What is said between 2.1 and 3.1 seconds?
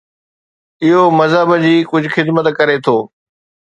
خدمت ڪري ٿو.